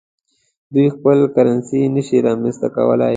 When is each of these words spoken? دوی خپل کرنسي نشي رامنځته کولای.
دوی 0.73 0.87
خپل 0.95 1.17
کرنسي 1.35 1.81
نشي 1.95 2.17
رامنځته 2.27 2.67
کولای. 2.75 3.09